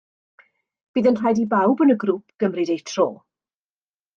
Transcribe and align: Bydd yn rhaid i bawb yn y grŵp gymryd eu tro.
Bydd 0.97 1.09
yn 1.11 1.19
rhaid 1.19 1.43
i 1.43 1.45
bawb 1.51 1.83
yn 1.85 1.93
y 1.95 1.97
grŵp 2.05 2.35
gymryd 2.45 2.73
eu 2.77 2.81
tro. 2.93 3.07